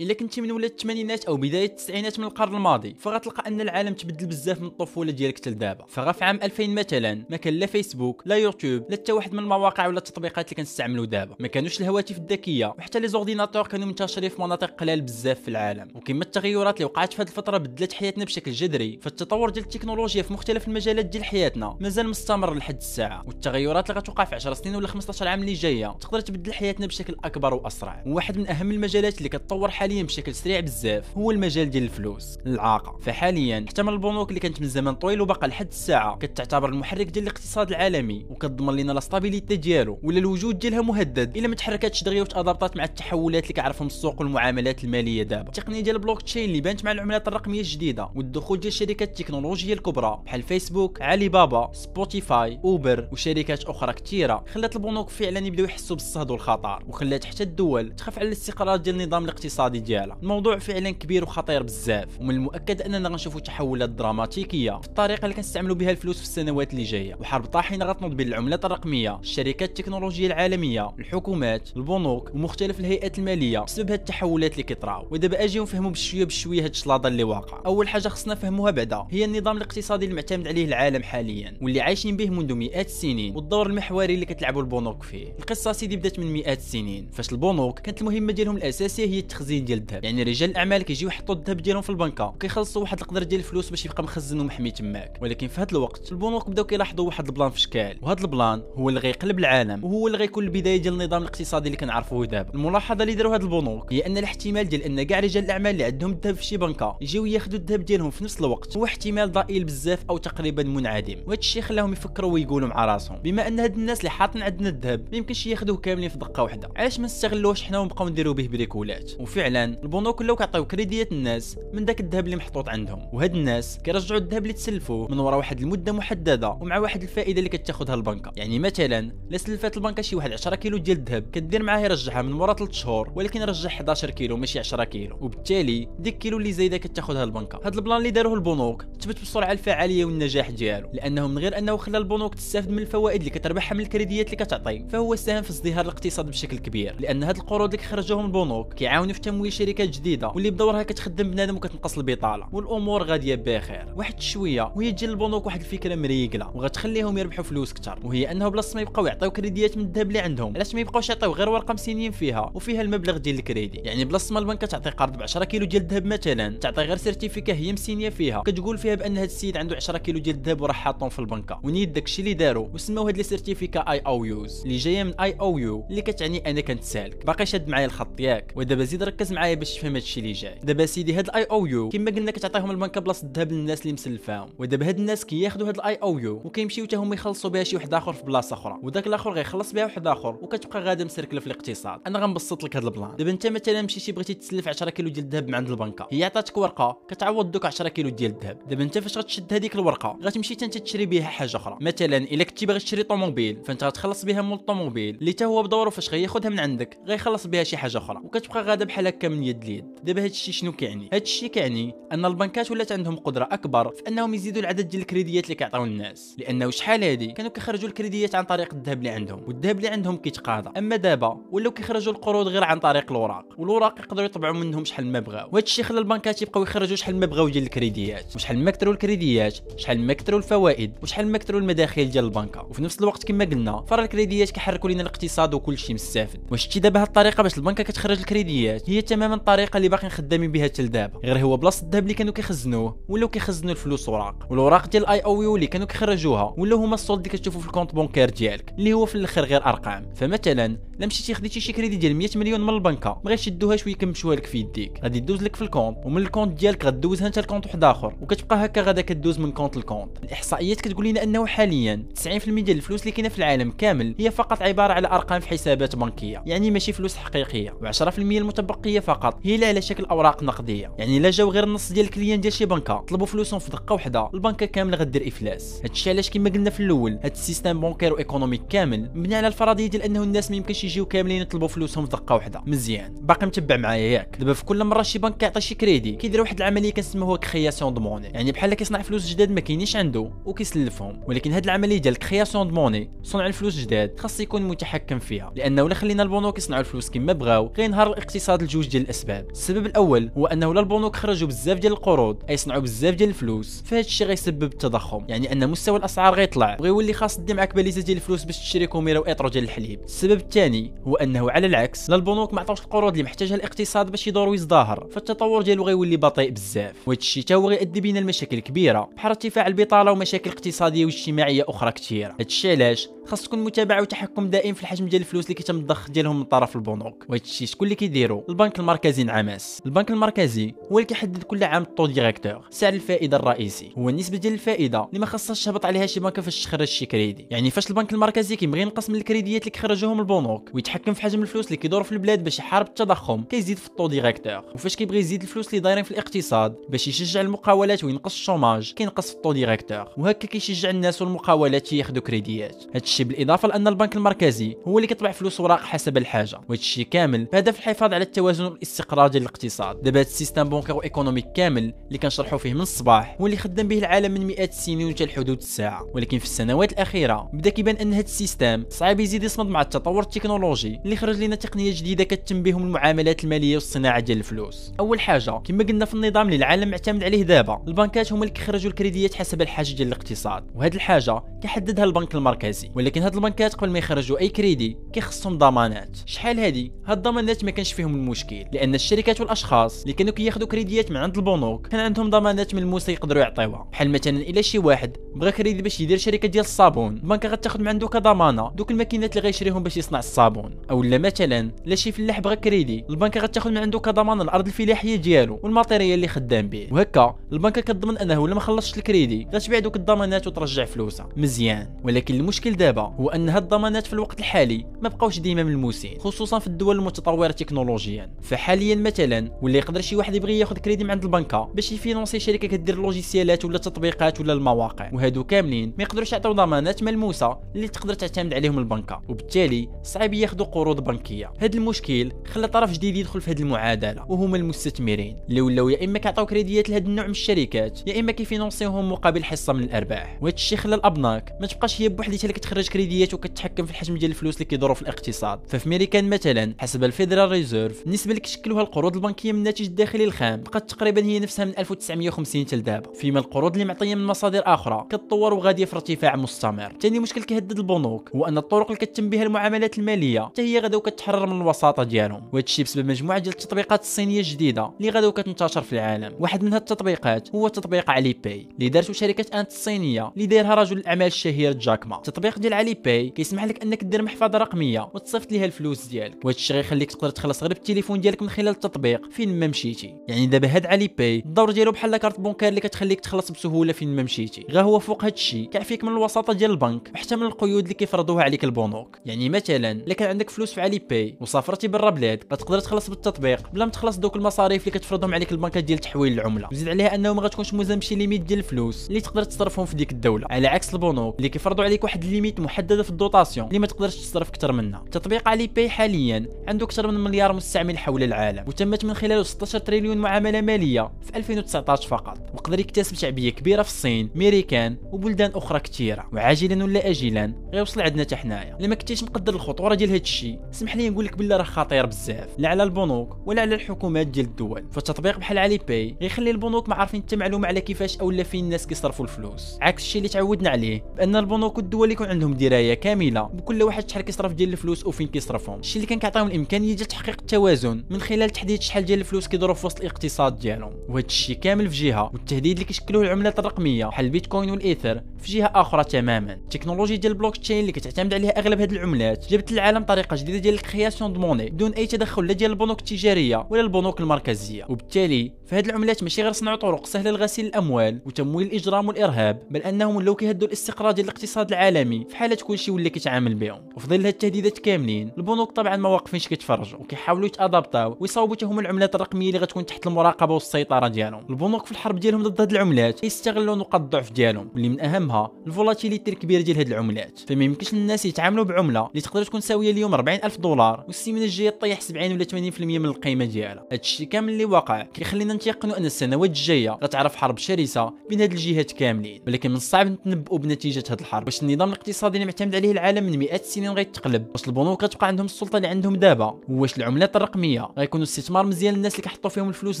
[0.00, 4.26] إلا كنتي من ولاد الثمانينات أو بداية التسعينات من القرن الماضي فغتلقى أن العالم تبدل
[4.26, 5.84] بزاف من الطفولة ديالك حتى لدابا.
[5.88, 9.38] فغا في عام 2000 مثلا ما كان لا فيسبوك لا يوتيوب لا حتى واحد من
[9.38, 11.36] المواقع ولا التطبيقات اللي كنستعملوا دابا.
[11.38, 15.88] ما كانوش الهواتف الذكية وحتى les ordinateurs كانوا منتشرين في مناطق قلال بزاف في العالم.
[15.94, 18.98] وكما التغيرات اللي وقعت في هذه الفترة بدلت حياتنا بشكل جذري.
[19.02, 23.22] فالتطور ديال التكنولوجيا في مختلف المجالات ديال حياتنا مازال مستمر لحد الساعة.
[23.26, 27.16] والتغيرات اللي غتوقع في 10 سنين ولا 15 عام اللي جاية تقدر تبدل حياتنا بشكل
[27.24, 28.02] أكبر وأسرع.
[28.06, 32.98] وواحد من أهم المجالات اللي كتطور حاليا بشكل سريع بزاف هو المجال ديال الفلوس العاقة.
[32.98, 36.16] فحاليا حتى من البنوك اللي كانت من زمان طويل وباقا لحد الساعة.
[36.16, 41.36] كتعتبر المحرك ديال الاقتصاد العالمي وكتضمن لنا la stabilité ديالو ولا الوجود ديالها مهدد.
[41.36, 45.48] إلا ما تحركاتش دغيا وتادابطات مع التحولات اللي كيعرفهم السوق والمعاملات المالية دابا.
[45.48, 50.22] التقنية ديال البلوك تشين اللي بانت مع العملات الرقمية الجديدة والدخول ديال الشركات التكنولوجيه الكبرى
[50.26, 56.30] بحال فيسبوك علي بابا سبوتيفاي أوبر وشركات أخرى كثيره خلات البنوك فعلا يبداو يحسوا بالصهد
[56.30, 61.62] والخطر وخلات حتى الدول تخاف على الاستقرار ديال النظام الاقتصادي ديالها الموضوع فعلا كبير وخطير
[61.62, 66.72] بزاف ومن المؤكد أننا غنشوفوا تحولات دراماتيكية في الطريقة اللي كنستعملوا بها الفلوس في السنوات
[66.72, 67.14] اللي جاية.
[67.14, 73.90] وحرب طاحنة غتنوض بين العملات الرقمية الشركات التكنولوجية العالمية الحكومات البنوك ومختلف الهيئات المالية بسبب
[73.90, 75.06] هاد التحولات اللي كيطراو.
[75.10, 79.24] ودابا أجيو نفهموا بشوية بشوية هاد الشلاضة اللي واقع أول حاجة خصنا نفهموها بعدا هي
[79.24, 84.14] النظام الاقتصادي اللي معتمد عليه العالم حاليا واللي عايشين به منذ مئات السنين والدور المحوري
[84.14, 85.26] اللي كتلعبوا البنوك فيه.
[85.38, 89.78] القصة سيدي بدات من مئات السنين فاش البنوك كانت المهمة ديالهم الأساسية هي التخزين ديال
[89.78, 90.04] الذهب.
[90.04, 92.24] يعني رجال الأعمال كيجيو يحطوا الذهب ديالهم في البنكة.
[92.24, 95.18] وكيخلصوا واحد القدر ديال الفلوس باش يبقى مخزن ومحمي تماك.
[95.22, 97.98] ولكن في هذا الوقت البنوك بداو كيلاحظوا واحد ال plan فشكل.
[98.02, 99.84] وهذا ال plan هو اللي غيقلب العالم.
[99.84, 102.54] وهو اللي غيكون البداية ديال النظام الاقتصادي اللي كنعرفوه دابا.
[102.54, 106.12] الملاحظة اللي داروا هاد البنوك هي أن الاحتمال ديال أن كاع رجال الأعمال اللي عندهم
[106.12, 108.76] الذهب في شي بنكة يجيو ياخذوا الذهب ديالهم في نفس الوقت.
[108.76, 111.16] هو احتمال ضئيل بزاف أو تقريبا منعدم.
[111.26, 113.18] وهذا الشيء خلاهم يفكروا ويقولوا مع راسهم.
[113.18, 116.68] بما أن هاد الناس اللي حاطين عندنا الذهب ما يمكنش ياخذوه كاملين في دقة واحدة.
[116.76, 121.84] علاش ما نستغلوش حنا ونبقاو نديروا به بريكولات؟ وفعلا البنوك ولاو كيعطيو كريديات الناس من
[121.84, 123.08] داك الذهب اللي محطوط عندهم.
[123.12, 127.48] وهاد الناس كيرجعوا الذهب اللي تسلفوه من وراء واحد المدة محددة ومع واحد الفائدة اللي
[127.48, 128.32] كتاخذها البنكة.
[128.36, 132.32] يعني مثلا لا سلفات البنكة شي واحد 10 كيلو ديال الذهب كدير معاه يرجعها من
[132.32, 135.16] وراء 3 شهور ولكن رجع 11 كيلو ماشي 10 كيلو.
[135.20, 137.60] وبالتالي ديك كيلو اللي زايدة كتاخذها البنكة.
[137.64, 140.88] هاد ال plan اللي داروه البنوك تثبت بالسرعه الفعاليه والنجاح ديالو.
[140.92, 144.84] لأنه من غير أنه خلى البنوك تستافد من الفوائد اللي كتربحها من الكريديات اللي كتعطي
[144.88, 146.96] فهو ساهم في ازدهار الاقتصاد بشكل كبير.
[147.00, 151.56] لأن هاد القروض اللي كيخرجوهم البنوك كيعاونوا في تمويل شركات جديدة واللي بدورها كتخدم بنادم
[151.56, 152.48] وكتنقص البطالة.
[152.52, 153.86] والأمور غادية بخير.
[153.96, 158.74] واحد شوية وهي تجي للبنوك واحد الفكرة مريقلة وغتخليهم يربحوا فلوس كثر وهي انه بلاصه
[158.76, 160.54] ما يبقاو يعطيو كريديات من الذهب اللي عندهم.
[160.56, 163.78] علاش ما يبقاوش يعطيو غير ورقة مسينين فيها وفيها المبلغ ديال الكريدي.
[163.78, 167.54] يعني بلاصه ما البنكه تعطي قرض ب 10 كيلو ديال الذهب مثلا تعطي غير certificat
[167.54, 168.42] هي مسينيه فيها.
[168.46, 171.60] كتقول فيها بأن هذا السيد عنده 10 كيلو ديال الذهب وراه حاطهم في البنكة.
[171.62, 176.50] ونيت داكشي اللي داروا وسماو هاد les certificats IOUs اللي جاية من IOU اللي كتعني
[176.50, 178.52] أنا كنتسالك باقي شاد معايا الخط ياك.
[178.56, 180.60] ودابا زيد ركز معايا باش تفهم هادشي اللي جاي.
[180.62, 184.48] دابا سيدي هاد ال IOU كما قلنا كتعطيهم البنكه بلاصه الذهب للناس اللي مسلفاهم.
[184.58, 188.12] ودابا هاد الناس كياخذوا هاد ال IOU وكيمشيو حتى هما يخلصوا بها شي واحد آخر
[188.12, 188.78] في بلاصة أخرى.
[188.82, 192.00] وداك الآخر غيخلص بها واحد آخر وكتبقى غاده مسركلة في الاقتصاد.
[192.06, 193.16] أنا غنبسط لك هاد ال plan.
[193.16, 196.56] دابا انت مثلا مشيتي بغيتي تسلف 10 كيلو ديال الذهب من عند البنكه هي عطاتك
[196.56, 198.58] ورقة كتعوض دوك 10 كيلو ديال الذهب.
[198.68, 201.76] دابا انت فاش غتشد هذيك الورقة غتمشي انت تشري بها حاجة أخرى.
[201.80, 205.16] مثلا إلا كنتي باغي تشري طوموبيل فأنت غتخلص بها مول الطوموبيل.
[205.16, 208.20] اللي حتى هو بدورو فاش غياخذها من عندك غيخلص بها شي حاجة أخرى.
[208.24, 211.94] وكتبقى غاده بحال هكا من يد ليد دابا هاد الشيء شنو كيعني؟ هاد الشيء كيعني
[212.12, 216.36] أن البنكات ولات عندهم قدرة أكبر في أنهم يزيدوا العدد ديال الكريديات اللي كيعطيو الناس
[216.38, 220.70] لأنه شحال هادي؟ كانوا كيخرجوا الكريديات عن طريق الذهب اللي عندهم والذهب اللي عندهم كيتقاضى.
[220.78, 225.20] أما دابا ولاو كيخرجوا القروض غير عن طريق الوراق والوراق يقدروا يطبعوا منهم شحال ما
[225.20, 225.48] بغاو.
[225.52, 228.36] وهذا الشيء خلى البنكات يبقاو يخرجوا شحال ما بغاو ديال الكريديات.
[228.36, 232.62] وشحال ما كثروا الكريديات شحال ما كثروا الفوائد وشحال ما كثروا المداخيل ديال البنكة.
[232.62, 236.80] وفي نفس الوقت كما قلنا فرا الكريديات كيحركوا لنا الاقتصاد وكل شيء مستافد واش شتي
[236.80, 240.82] دابا هاد الطريقة باش البنكة كتخرج الكريديات؟ هي تماما الطريقة اللي باقيين خدامين بها حتى
[240.82, 241.18] لدابا.
[241.24, 244.46] غير هو بلاصة الذهب اللي كانوا كيخزنوه ولاو كيخزنوا الفلوس وراق.
[244.50, 247.70] والاوراق ديال ال IOU اللي كانوا كيخرجوها ولاو هما ال solde اللي كتشوفوا في ال
[247.70, 250.12] compte bancaire ديالك اللي هو في الآخر غير أرقام.
[250.14, 254.46] فمثلا لا مشيتي خديتي شي كريدي ديال 100 مليون من البنكة ما يشدوهاش ويكمشوها لك
[254.46, 255.00] في يديك.
[255.02, 257.84] غادي دوز لك في ال compte ومن ال compte ديالك غدوزها انت ل compte واحد
[257.84, 260.18] آخر وكتبقى هكا غادا كدوز من compte ل compte.
[260.24, 262.28] الإحصائيات كتقول لنا أنه حاليا 90%
[262.60, 266.42] ديال الفلوس اللي كاينة في العالم كامل هي فقط عبارة على أرقام في حسابات بنكية
[266.46, 267.70] يعني ماشي فلوس حقيقية.
[267.82, 270.92] و10% المتبقية فقط هي اللي على شكل أوراق نقدية.
[270.98, 272.96] يعني الا جاو غير النص ديال ال clients ديال شي بنكة.
[272.96, 275.80] طلبوا فلوسهم في دقة واحدة البنكة كاملة غدير إفلاس.
[275.84, 279.46] هادشي علاش كما قلنا في الأول هاد ال système bancaire و économique كامل مبني على
[279.46, 283.14] الفرضية ديال أنه الناس ما يمكنش يجيو كاملين يطلبوا فلوسهم في دقة واحدة مزيان.
[283.20, 284.36] باقي متبع معايا ياك.
[284.38, 288.00] دابا في كل مرة شي بنك كيعطي شي كريدي كيدير واحد العملية كنسموها création de
[288.00, 292.68] monnaie يعني بحال كيصنع فلوس جداد ما كاينينش عنده وكيسلفهم ولكن هاد العملية ديال création
[292.68, 295.52] de monnaie صنع الفلوس جداد خاص يكون متحكم فيها.
[295.56, 299.46] لأنه إلا خلينا البنوك يصنعوا الفلوس كما بغاو غينهار الاقتصاد لجوج ديال الأسباب.
[299.66, 303.82] السبب الأول هو أنه لا البنوك خرجوا بزاف ديال القروض اي صنعوا بزاف ديال الفلوس.
[303.86, 305.24] فهاد الشيء غيسبب التضخم.
[305.28, 306.76] يعني أن مستوى الأسعار غيطلع.
[306.80, 310.00] وغيولي خاصك تدي معاك باليزه ديال الفلوس باش تشري كوميرة واطرو ديال الحليب.
[310.04, 314.26] السبب الثاني هو أنه على العكس لا البنوك ما عطاوش القروض اللي محتاجها الاقتصاد باش
[314.26, 317.08] يدور ويزدهر فالتطور ديالو غيولي بطيء بزاف.
[317.08, 319.08] وهذا الشيء تا هو غيؤدي بينا لمشاكل كبيرة.
[319.16, 324.50] بحال ارتفاع البطالة ومشاكل اقتصادية واجتماعية أخرى كثيره هذا الشيء علاش؟ خاص تكون متابعه وتحكم
[324.50, 327.24] دائم في الحجم ديال الفلوس اللي كيتم الضخ ديالهم من طرف البنوك.
[327.28, 331.82] وهذا الشيء شكون اللي كيديروا البنك المركزي انعماس البنك المركزي هو اللي كيحدد كل عام
[331.82, 333.92] ال taux directeur سعر الفائدة الرئيسي.
[333.98, 337.46] هو النسبة ديال الفائدة اللي ما خاصهاش تهبط عليها شي بنك فاش تخرج شي كريدي.
[337.50, 341.66] يعني فاش البنك المركزي كيبغي ينقص من الكريديات اللي كيخرجوهم البنوك ويتحكم في حجم الفلوس
[341.66, 344.64] اللي كيدور في البلاد باش يحارب التضخم كيزيد في ال taux directeur.
[344.74, 349.30] وفاش كيبغي يزيد الفلوس اللي دايرين في الاقتصاد باش يشجع المقاولات وينقص ال chômage كينقص
[349.30, 350.08] في ال taux directeur.
[350.16, 352.84] وهكا كيشجع الناس والمقاولات ياخذوا كريديات.
[352.94, 357.78] هادشي بالإضافة لأن البنك المركزي هو اللي كيطبع فلوس وراق حسب الحاجة وهادشي كامل بهدف
[357.78, 360.02] الحفاظ على التوازن والاستقرار ديال الاقتصاد.
[360.02, 363.56] دابا هاد ال système bancaire و économique كامل اللي كنشرحوا فيه من الصباح هو اللي
[363.56, 366.06] خدام به العالم من مئات السنين وحتى لحدود الساعة.
[366.14, 370.22] ولكن في السنوات الأخيرة بدأ كيبان أن هاد ال système صعب يزيد يصمد مع التطور
[370.22, 374.92] التكنولوجي اللي خرج لنا تقنية جديدة كتم بهم المعاملات المالية والصناعة ديال الفلوس.
[375.00, 378.90] أول حاجة كما قلنا في النظام اللي العالم معتمد عليه دابا البنكات هما اللي كيخرجوا
[378.90, 380.64] الكريديات حسب الحاجة ديال الاقتصاد.
[380.74, 382.90] وهاد الحاجة كيحددها البنك المركزي.
[383.06, 386.16] ولكن هاد البنكات قبل ما يخرجوا أي كريدي كيخصهم ضمانات.
[386.26, 391.10] شحال هادي؟ هاد الضمانات ما كانش فيهم المشكل لأن الشركات والأشخاص اللي كانوا كياخذوا كريديات
[391.10, 393.88] من عند البنوك كان عندهم ضمانات ملموسه يقدروا يعطيوها.
[393.92, 397.88] بحال مثلا إلا شي واحد بغى كريدي باش يدير شركة ديال الصابون البنك غتاخذ من
[397.88, 400.76] عنده كضمانة دوك الماكينات اللي غيشريهم باش يصنع الصابون.
[400.90, 405.16] أو لا مثلا لا شي فلاح بغى كريدي البنك غتاخذ من عنده كضمانة الأرض الفلاحية
[405.16, 406.88] ديالو وال matériel اللي خدام به.
[406.90, 411.28] وهكا البنك كتضمن أنه إلا ما خلصش الكريدي غتبيع دوك الضمانات وترجع فلوسها.
[411.36, 411.86] مزيان.
[412.04, 416.58] ولكن المشكل دابا هو ان هاد الضمانات في الوقت الحالي ما بقاوش ديما ملموسين خصوصا
[416.58, 418.30] في الدول المتطورة تكنولوجيا.
[418.42, 422.38] فحاليا مثلا ولا يقدر شي واحد يبغي ياخذ كريدي من عند البنكة باش ي financer
[422.38, 425.10] شركة كدير لوجيسيالات ولا تطبيقات ولا المواقع.
[425.12, 429.22] وهادو كاملين ما يقدروش يعطيو ضمانات ملموسه اللي تقدر تعتمد عليهم البنكة.
[429.28, 431.52] وبالتالي صعيب ياخذوا قروض بنكية.
[431.60, 435.36] هاد المشكل خلى طرف جديد يدخل في هاد المعادلة وهما المستثمرين.
[435.48, 439.72] اللي ولاو يا إما كيعطيو كريديات لهاد النوع من الشركات يا إما كيفينونسيوهم مقابل حصة
[439.72, 440.38] من الأرباح.
[440.40, 444.30] وهذا الشيء خلى الأبناك ما تبقاش هي بوحدها اللي كتخرج كريديات وكتحكم في الحجم ديال
[444.30, 448.82] الفلوس اللي كيدوروا في الاقتصاد؟ ففي ميريكان مثلا حسب ال Federal Reserve النسبة اللي كتشكلوها
[448.82, 453.12] القروض البنكية من الناتج الداخلي الخام بقات تقريبا هي نفسها من 1950 حتى لدابا.
[453.12, 456.92] فيما القروض اللي معطية من مصادر آخرى كتطور وغاديه في ارتفاع مستمر.
[457.00, 461.00] ثاني مشكل كيهدد البنوك هو أن الطرق اللي كتم بها المعاملات المالية حتى هي غادا
[461.00, 462.42] وكتحرر من الوساطة ديالهم.
[462.52, 466.32] وهذا الشيء بسبب مجموعة ديال التطبيقات الصينية الجديدة اللي غادا وكتنتشر في العالم.
[466.40, 470.98] واحد من هاد التطبيقات هو تطبيق Alipay اللي دارته شركة Ant الصينية اللي دايرها رجل
[470.98, 473.28] الأعمال الشهير جاك ما التطبيق ديال Alipay.
[473.28, 476.44] كيسمح لك أنك دير محفظة رقمية وتصيفط ليها الفلوس ديالك.
[476.44, 480.14] وهذا الشيء غيخليك تقدر تخلص غير بالتليفون ديالك من خلال التطبيق فين ما مشيتي.
[480.28, 484.22] يعني دابا هاد Alipay الدور ديالو بحال carte bancaire اللي كتخليك تخلص بسهولة فين ما
[484.22, 484.66] مشيتي.
[484.70, 485.68] غير هو فوق هاد الشيء.
[485.68, 489.18] كيعفيك من الوساطة ديال البنك وحتى من القيود اللي كيفرضوها عليك البنوك.
[489.26, 493.84] يعني مثلا إلا كان عندك فلوس في Alipay وسافرتي برا بلاد غتقدر تخلص بالتطبيق بلا
[493.84, 496.68] ما تخلص دوك المصاريف اللي كتفرضهم عليك البنكات ديال تحويل العملة.
[496.72, 500.12] وزيد عليها انه ما غتكونش ملزم بشي limite ديال الفلوس اللي تقدر تصرفهم في ديك
[500.12, 500.46] الدولة.
[500.50, 503.86] على عكس البنوك اللي كيفرضوا عليك واحد ال limite محددة في ال dotation اللي ما
[503.86, 505.04] تقدرش تصرف أكثر منها.
[505.10, 510.18] تطبيق Alipay حاليا عنده أكثر من مليار مستعمل حول العالم وتمت من خلاله 16 تريليون
[510.18, 512.38] معاملة مالية في 2019 فقط.
[512.54, 518.22] وقدر يكتسب شعبية كبيرة في الصين ميريكان وبلدان أخرى كثيره وعاجلا ولا اجلا غيوصل عندنا
[518.22, 518.76] حتى حنايا.
[518.80, 522.06] إلا ما كنتيش مقدر الخطورة ديال هذا الشيء اسمح لي نقول لك بلي راه خطير
[522.06, 522.48] بزاف.
[522.58, 524.84] لا على البنوك ولا على الحكومات ديال الدول.
[524.92, 528.86] فالتطبيق بحال Alipay غيخلي البنوك ما عارفين حتى معلومه على كيفاش أو لا فين الناس
[528.86, 529.78] كيصرفوا الفلوس.
[529.80, 533.42] عكس الشيء اللي تعودنا عليه بأن البنوك والدول يكون عندهم دراية كاملة.
[533.42, 535.80] بكل واحد شحال كيصرف ديال الفلوس وفين كيصرفهم.
[535.80, 539.74] الشيء اللي كان كيعطيهم الإمكانية ديال تحقيق التوازن من خلال تحديد شحال ديال الفلوس كيدوروا
[539.74, 540.92] في وسط الاقتصاد ديالهم.
[541.08, 542.30] وهذا الشيء كامل في جهة.
[542.32, 544.06] والتهديد اللي كيشكلوه العملات الرقمية.
[544.06, 545.20] بحال البيتكوين والإيثر.
[545.38, 546.52] في جهة آخرى تماما.
[546.52, 549.50] التكنولوجيا ديال البلوك تشين اللي كتعتمد عليها أغلب هذه العملات.
[549.50, 551.70] جابت للعالم طريقة جديدة ديال ال création de monnaie.
[551.70, 554.84] بدون أي تدخل لا ديال البنوك التجارية ولا البنوك المركزية.
[554.88, 560.16] وبالتالي فهاد العملات ماشي غير صنعوا طرق سهلة لغسيل الأموال وتمويل الإجرام والإرهاب بل أنهم
[560.16, 563.80] ولاو كيهدوا الاستقرار ديال الاقتصاد العالمي في حاله كلشي ولا كيتعامل بهم.
[563.96, 565.30] وفي ظل هاد التهديدات كاملين.
[565.38, 566.98] البنوك طبعا ما واقفينش كيتفرجوا.
[566.98, 568.16] وكيحاولوا يتأدابطاو.
[568.20, 571.46] ويصاوبوا حتى هما العملات الرقمية اللي غتكون تحت المراقبة والسيطرة ديالهم.
[571.50, 574.70] البنوك في الحرب ديالهم ضد هاد العملات يستغلوا نقاط الضعف ديالهم.
[574.74, 577.40] واللي من أهمها الفولاتيليتي الكبيرة ديال هاد العملات.
[577.48, 581.04] فما يمكنش للناس يتعاملوا بعملة اللي تقدر تكون ساوية اليوم 40000 دولار.
[581.06, 583.84] والسيمانه الجاية طيح 70 ولا 80% من القيمة ديالها.
[583.92, 588.92] هادشي كامل اللي واقع كيخلينا نتيقنوا أن السنوات الجاية غتعرف حرب شرسة بين هاد الجهات
[588.92, 589.42] كاملين.
[589.46, 591.46] ولكن من الصعب نتنبؤوا بنتيجة هاد الحرب.
[591.46, 595.26] واش النظام الاقتصادي الاقتصادي اللي معتمد عليه العالم من مئات السنين غيتقلب واش البنوك غتبقى
[595.26, 596.58] عندهم السلطة اللي عندهم دابا.
[596.68, 600.00] واش العملات الرقمية؟ غيكونوا استثمار مزيان للناس اللي كيحطوا فيهم الفلوس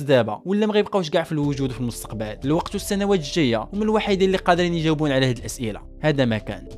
[0.00, 0.40] دابا.
[0.44, 2.36] ولا ما غيبقاوش كاع في الوجود في المستقبل.
[2.44, 3.68] الوقت والسنوات الجاية.
[3.72, 5.80] هما الوحيدين اللي قادرين يجاوبون على هذه الأسئلة.
[6.00, 6.68] هذا ما كان.